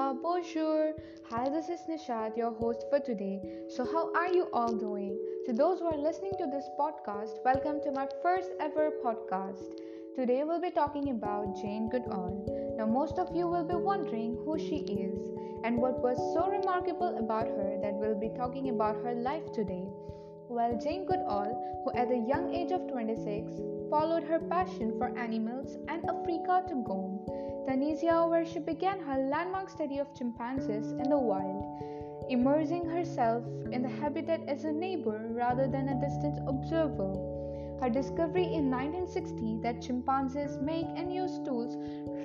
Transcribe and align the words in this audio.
Bonjour! 0.00 0.94
Hi, 1.28 1.50
this 1.50 1.68
is 1.68 1.80
Nishad, 1.86 2.34
your 2.34 2.52
host 2.52 2.86
for 2.88 3.00
today. 3.00 3.38
So, 3.68 3.84
how 3.84 4.10
are 4.14 4.32
you 4.32 4.48
all 4.50 4.74
doing? 4.74 5.14
To 5.44 5.52
those 5.52 5.78
who 5.78 5.88
are 5.88 5.98
listening 5.98 6.32
to 6.38 6.46
this 6.46 6.64
podcast, 6.78 7.44
welcome 7.44 7.82
to 7.82 7.92
my 7.92 8.08
first 8.22 8.48
ever 8.60 8.92
podcast. 9.04 9.60
Today, 10.16 10.42
we'll 10.42 10.60
be 10.60 10.70
talking 10.70 11.10
about 11.10 11.54
Jane 11.60 11.90
Goodall. 11.90 12.74
Now, 12.78 12.86
most 12.86 13.18
of 13.18 13.36
you 13.36 13.46
will 13.46 13.64
be 13.64 13.74
wondering 13.74 14.38
who 14.42 14.58
she 14.58 14.78
is 14.88 15.20
and 15.64 15.76
what 15.76 16.02
was 16.02 16.16
so 16.32 16.48
remarkable 16.50 17.18
about 17.18 17.48
her 17.48 17.78
that 17.82 17.92
we'll 17.92 18.18
be 18.18 18.32
talking 18.34 18.70
about 18.70 19.04
her 19.04 19.12
life 19.12 19.52
today. 19.52 19.84
Well, 20.48 20.80
Jane 20.82 21.04
Goodall, 21.04 21.52
who 21.84 21.92
at 21.92 22.08
the 22.08 22.24
young 22.26 22.54
age 22.54 22.72
of 22.72 22.88
26 22.88 23.52
followed 23.90 24.24
her 24.24 24.40
passion 24.40 24.94
for 24.96 25.16
animals 25.18 25.76
and 25.88 26.02
Africa 26.08 26.64
to 26.68 26.82
go 26.86 27.39
Tanzania, 27.66 28.28
where 28.28 28.44
she 28.44 28.58
began 28.58 29.00
her 29.00 29.28
landmark 29.28 29.68
study 29.68 29.98
of 29.98 30.14
chimpanzees 30.14 30.92
in 30.92 31.10
the 31.10 31.18
wild, 31.18 31.64
immersing 32.28 32.88
herself 32.88 33.44
in 33.72 33.82
the 33.82 33.88
habitat 33.88 34.40
as 34.48 34.64
a 34.64 34.72
neighbor 34.72 35.28
rather 35.30 35.66
than 35.66 35.88
a 35.88 36.00
distant 36.00 36.38
observer. 36.48 37.12
Her 37.80 37.88
discovery 37.88 38.44
in 38.44 38.70
1960 38.70 39.60
that 39.62 39.80
chimpanzees 39.80 40.58
make 40.58 40.86
and 40.96 41.12
use 41.12 41.38
tools 41.44 41.76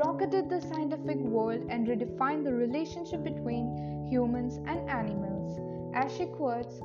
rocketed 0.03 0.49
the 0.49 0.59
scientific 0.61 1.17
world 1.17 1.65
and 1.69 1.87
redefined 1.87 2.43
the 2.43 2.53
relationship 2.53 3.23
between 3.23 4.05
humans 4.09 4.57
and 4.67 4.89
animals. 4.89 5.59
As 5.93 6.11
she 6.15 6.25
quotes, 6.25 6.79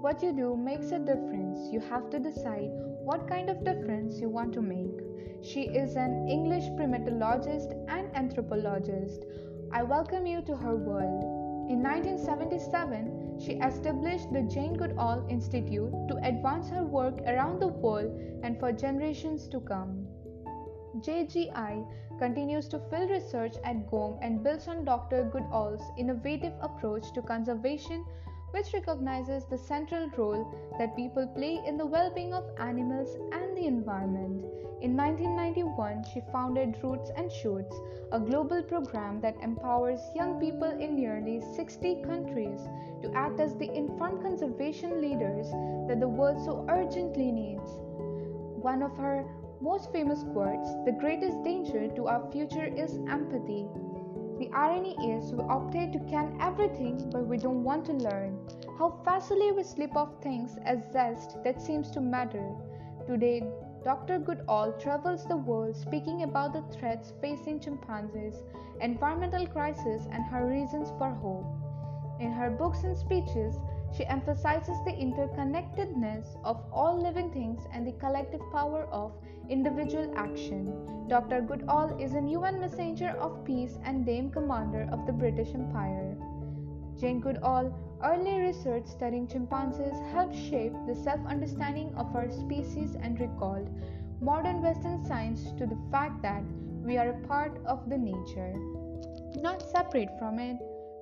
What 0.00 0.22
you 0.22 0.32
do 0.32 0.56
makes 0.56 0.90
a 0.90 0.98
difference. 0.98 1.70
You 1.70 1.80
have 1.80 2.08
to 2.10 2.18
decide 2.18 2.70
what 3.04 3.28
kind 3.28 3.50
of 3.50 3.62
difference 3.64 4.18
you 4.18 4.30
want 4.30 4.50
to 4.54 4.62
make. 4.62 4.98
She 5.42 5.64
is 5.64 5.94
an 5.94 6.26
English 6.26 6.64
primatologist 6.70 7.74
and 7.86 8.08
anthropologist. 8.16 9.26
I 9.70 9.82
welcome 9.82 10.24
you 10.24 10.40
to 10.46 10.56
her 10.56 10.74
world. 10.74 11.22
In 11.68 11.82
1977, 11.82 13.40
she 13.40 13.52
established 13.54 14.32
the 14.32 14.40
Jane 14.42 14.72
Goodall 14.72 15.26
Institute 15.28 15.92
to 16.08 16.16
advance 16.22 16.70
her 16.70 16.82
work 16.82 17.20
around 17.26 17.60
the 17.60 17.68
world 17.68 18.10
and 18.42 18.58
for 18.58 18.72
generations 18.72 19.48
to 19.48 19.60
come. 19.60 20.06
JGI 21.00 21.86
continues 22.18 22.68
to 22.68 22.78
fill 22.88 23.06
research 23.08 23.56
at 23.64 23.90
Gombe 23.90 24.18
and 24.22 24.42
builds 24.42 24.66
on 24.66 24.86
Dr. 24.86 25.24
Goodall's 25.24 25.82
innovative 25.98 26.54
approach 26.62 27.12
to 27.12 27.20
conservation 27.20 28.02
which 28.54 28.72
recognizes 28.72 29.44
the 29.46 29.58
central 29.58 30.08
role 30.16 30.54
that 30.78 30.94
people 30.94 31.26
play 31.26 31.60
in 31.66 31.76
the 31.76 31.84
well 31.84 32.08
being 32.14 32.32
of 32.32 32.44
animals 32.58 33.16
and 33.32 33.56
the 33.56 33.66
environment. 33.66 34.44
In 34.80 34.96
1991, 34.96 36.04
she 36.12 36.22
founded 36.30 36.76
Roots 36.80 37.10
and 37.16 37.32
Shoots, 37.32 37.74
a 38.12 38.20
global 38.20 38.62
program 38.62 39.20
that 39.22 39.42
empowers 39.42 39.98
young 40.14 40.38
people 40.38 40.70
in 40.70 40.94
nearly 40.94 41.40
60 41.56 42.02
countries 42.02 42.60
to 43.02 43.10
act 43.16 43.40
as 43.40 43.56
the 43.56 43.72
informed 43.74 44.22
conservation 44.22 45.00
leaders 45.00 45.50
that 45.88 45.98
the 45.98 46.06
world 46.06 46.38
so 46.44 46.64
urgently 46.68 47.32
needs. 47.32 47.70
One 48.62 48.84
of 48.84 48.96
her 48.98 49.24
most 49.60 49.90
famous 49.90 50.22
quotes 50.32 50.68
the 50.84 50.96
greatest 51.00 51.42
danger 51.42 51.88
to 51.96 52.06
our 52.06 52.30
future 52.30 52.66
is 52.66 53.00
empathy. 53.08 53.66
The 54.38 54.50
irony 54.52 54.96
is, 55.12 55.32
we 55.32 55.44
opted 55.44 55.92
to 55.92 56.00
can 56.10 56.36
everything, 56.40 57.08
but 57.12 57.26
we 57.26 57.36
don't 57.36 57.62
want 57.62 57.84
to 57.86 57.92
learn. 57.92 58.38
How 58.78 59.00
facilely 59.04 59.52
we 59.52 59.62
slip 59.62 59.94
off 59.94 60.20
things 60.22 60.56
as 60.64 60.90
zest 60.92 61.36
that 61.44 61.62
seems 61.62 61.90
to 61.92 62.00
matter. 62.00 62.44
Today, 63.06 63.44
Dr. 63.84 64.18
Goodall 64.18 64.72
travels 64.72 65.24
the 65.26 65.36
world 65.36 65.76
speaking 65.76 66.22
about 66.22 66.52
the 66.52 66.62
threats 66.76 67.12
facing 67.20 67.60
chimpanzees, 67.60 68.42
environmental 68.80 69.46
crisis, 69.46 70.08
and 70.10 70.24
her 70.24 70.46
reasons 70.48 70.90
for 70.98 71.10
hope. 71.10 71.46
In 72.18 72.32
her 72.32 72.50
books 72.50 72.82
and 72.82 72.96
speeches, 72.96 73.56
she 73.96 74.04
emphasizes 74.06 74.76
the 74.84 74.92
interconnectedness 74.92 76.36
of 76.44 76.60
all 76.72 77.00
living 77.00 77.30
things 77.30 77.62
and 77.72 77.86
the 77.86 77.92
collective 77.92 78.40
power 78.52 78.84
of 78.90 79.12
individual 79.48 80.12
action. 80.16 81.06
Dr. 81.08 81.42
Goodall 81.42 81.96
is 82.00 82.14
a 82.14 82.20
UN 82.20 82.60
messenger 82.60 83.10
of 83.20 83.44
peace 83.44 83.78
and 83.84 84.04
Dame 84.04 84.30
Commander 84.30 84.88
of 84.90 85.06
the 85.06 85.12
British 85.12 85.54
Empire. 85.54 86.16
Jane 86.98 87.20
Goodall, 87.20 87.72
early 88.02 88.38
research 88.38 88.86
studying 88.86 89.26
chimpanzees 89.28 89.98
helped 90.12 90.34
shape 90.34 90.72
the 90.86 90.94
self 90.94 91.20
understanding 91.26 91.94
of 91.96 92.14
our 92.16 92.30
species 92.30 92.96
and 93.00 93.20
recalled 93.20 93.68
modern 94.20 94.62
Western 94.62 95.04
science 95.04 95.52
to 95.58 95.66
the 95.66 95.78
fact 95.90 96.22
that 96.22 96.42
we 96.82 96.96
are 96.96 97.10
a 97.10 97.26
part 97.26 97.58
of 97.66 97.88
the 97.88 97.98
nature, 97.98 98.54
not 99.42 99.62
separate 99.62 100.10
from 100.18 100.38
it. 100.38 100.56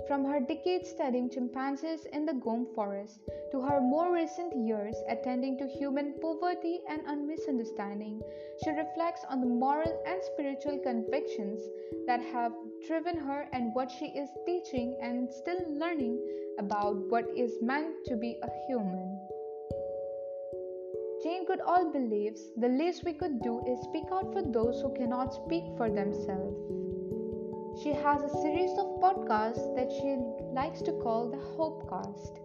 From 0.09 0.25
her 0.25 0.41
decades 0.41 0.91
studying 0.91 1.31
chimpanzees 1.31 2.07
in 2.13 2.27
the 2.27 2.35
Gombe 2.35 2.67
forest 2.75 3.21
to 3.51 3.61
her 3.61 3.81
more 3.81 4.13
recent 4.13 4.55
years 4.57 4.97
attending 5.09 5.57
to 5.59 5.67
human 5.67 6.15
poverty 6.21 6.81
and 6.89 7.27
misunderstanding, 7.27 8.21
she 8.63 8.71
reflects 8.71 9.25
on 9.29 9.41
the 9.41 9.47
moral 9.47 10.03
and 10.07 10.23
spiritual 10.23 10.79
convictions 10.79 11.61
that 12.07 12.21
have 12.21 12.53
driven 12.87 13.17
her 13.17 13.49
and 13.53 13.75
what 13.75 13.91
she 13.91 14.07
is 14.07 14.29
teaching 14.45 14.97
and 15.01 15.31
still 15.33 15.61
learning 15.69 16.21
about 16.59 16.97
what 17.11 17.27
is 17.37 17.63
meant 17.63 17.95
to 18.07 18.17
be 18.17 18.39
a 18.43 18.49
human. 18.67 19.19
Jane 21.23 21.47
Goodall 21.47 21.93
believes 21.93 22.51
the 22.57 22.69
least 22.69 23.05
we 23.05 23.13
could 23.13 23.41
do 23.43 23.65
is 23.65 23.81
speak 23.83 24.07
out 24.13 24.33
for 24.33 24.43
those 24.43 24.83
who 24.83 24.93
cannot 24.95 25.33
speak 25.33 25.63
for 25.77 25.89
themselves. 25.89 26.57
She 27.81 27.93
has 27.95 28.23
a 28.23 28.29
series 28.43 28.77
of 28.79 29.01
podcasts 29.01 29.75
that 29.77 29.91
she 29.91 30.17
likes 30.53 30.83
to 30.83 30.93
call 31.03 31.31
the 31.31 31.39
Hopecast. 31.39 32.39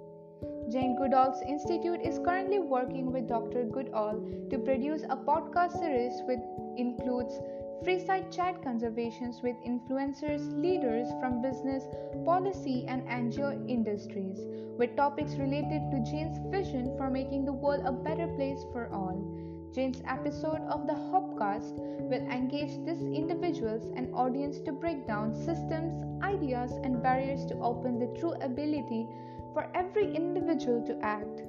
Jane 0.72 0.96
Goodall's 0.96 1.42
Institute 1.42 2.00
is 2.02 2.20
currently 2.20 2.60
working 2.60 3.12
with 3.12 3.28
Dr. 3.28 3.66
Goodall 3.66 4.22
to 4.50 4.58
produce 4.58 5.04
a 5.04 5.18
podcast 5.18 5.80
series 5.80 6.22
which 6.28 6.40
includes 6.78 7.40
free-side 7.84 8.32
chat 8.32 8.64
conversations 8.64 9.42
with 9.44 9.56
influencers, 9.68 10.42
leaders 10.62 11.10
from 11.20 11.42
business, 11.42 11.84
policy, 12.26 12.86
and 12.88 13.04
NGO 13.08 13.70
industries, 13.70 14.40
with 14.78 14.96
topics 14.96 15.36
related 15.36 15.92
to 15.92 16.10
Jane's 16.10 16.40
vision 16.50 16.96
for 16.98 17.10
making 17.10 17.44
the 17.44 17.54
world 17.54 17.84
a 17.86 17.92
better 17.92 18.28
place 18.28 18.64
for 18.72 18.90
all. 18.94 19.22
Jane's 19.74 20.02
episode 20.08 20.62
of 20.70 20.88
the 20.88 20.94
Hopecast 20.94 21.76
will 22.10 22.26
engage 22.32 22.84
these 22.86 23.02
individuals 23.02 23.92
and 23.96 24.14
audience 24.14 24.60
to 24.62 24.72
break 24.72 25.06
down 25.06 25.36
systems, 25.36 26.04
ideas, 26.24 26.72
and 26.84 27.04
barriers 27.04 27.46
to 27.46 27.56
open 27.56 28.00
the 28.00 28.20
true 28.20 28.34
ability 28.42 29.08
for 29.54 29.70
every 29.76 30.16
individual 30.16 30.82
to 30.88 30.98
act. 31.02 31.44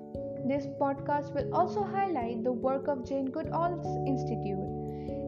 This 0.46 0.66
podcast 0.80 1.34
will 1.34 1.54
also 1.54 1.82
highlight 1.82 2.44
the 2.44 2.52
work 2.52 2.88
of 2.88 3.06
Jane 3.06 3.30
Goodall's 3.30 3.86
Institute, 4.06 4.68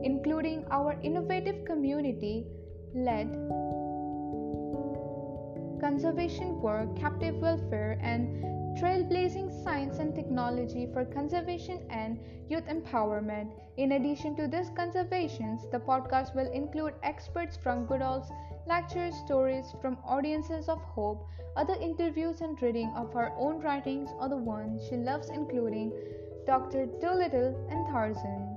including 0.04 0.64
our 0.70 0.98
innovative 1.02 1.64
community 1.64 2.46
led 2.94 3.28
conservation 5.80 6.60
work, 6.60 6.94
captive 6.96 7.36
welfare, 7.36 7.98
and 8.02 8.59
trailblazing 8.76 9.50
science 9.64 9.98
and 9.98 10.14
technology 10.14 10.86
for 10.92 11.04
conservation 11.04 11.80
and 11.90 12.18
youth 12.48 12.66
empowerment. 12.66 13.50
In 13.76 13.92
addition 13.92 14.36
to 14.36 14.48
these 14.48 14.70
conservations, 14.70 15.66
the 15.70 15.80
podcast 15.80 16.34
will 16.34 16.50
include 16.52 16.94
experts 17.02 17.56
from 17.56 17.86
Goodall's 17.86 18.30
lectures, 18.66 19.14
stories 19.24 19.74
from 19.80 19.98
audiences 20.04 20.68
of 20.68 20.80
hope, 20.82 21.26
other 21.56 21.74
interviews 21.74 22.40
and 22.40 22.60
reading 22.62 22.90
of 22.96 23.12
her 23.12 23.32
own 23.36 23.60
writings 23.60 24.10
or 24.18 24.28
the 24.28 24.36
ones 24.36 24.82
she 24.88 24.96
loves 24.96 25.30
including 25.30 25.92
Dr. 26.46 26.86
Dolittle 27.00 27.54
and 27.70 27.86
Tarzan. 27.86 28.49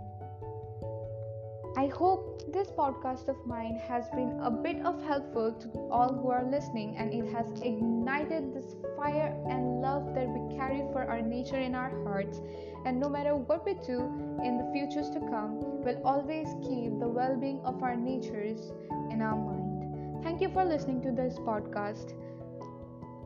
I 1.76 1.88
hope 1.88 2.54
this 2.54 2.70
podcast 2.70 3.30
of 3.30 3.48
mine 3.48 3.82
has 3.88 4.08
been 4.12 4.40
a 4.44 4.52
bit 4.52 4.86
of 4.86 5.02
helpful 5.04 5.52
to 5.52 5.70
all 5.90 6.14
who 6.14 6.30
are 6.30 6.46
listening 6.46 6.96
and 6.98 7.12
it 7.12 7.34
has 7.34 7.50
ignited 7.62 8.54
this 8.54 8.76
fire 8.96 9.36
and 9.50 9.82
love 9.82 10.14
that 10.14 10.30
we 10.30 10.56
carry 10.56 10.84
for 10.92 11.04
our 11.04 11.22
nature 11.22 11.60
in 11.60 11.74
our 11.74 11.90
hearts 12.04 12.42
and 12.86 13.00
no 13.00 13.10
matter 13.10 13.36
what 13.36 13.66
we 13.66 13.74
do 13.74 14.02
in 14.44 14.58
the 14.58 14.70
futures 14.72 15.10
to 15.10 15.20
come 15.20 15.60
we'll 15.84 16.02
always 16.06 16.48
keep 16.62 17.00
the 17.00 17.08
well-being 17.08 17.60
of 17.66 17.82
our 17.82 17.96
natures 17.96 18.72
in 19.10 19.22
our 19.22 19.36
mind. 19.36 20.24
Thank 20.24 20.42
you 20.42 20.50
for 20.50 20.64
listening 20.64 21.02
to 21.02 21.12
this 21.12 21.40
podcast. 21.40 22.14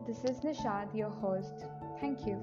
This 0.08 0.24
is 0.24 0.40
Nishad, 0.40 0.96
your 0.96 1.10
host. 1.10 1.66
Thank 2.00 2.26
you. 2.26 2.42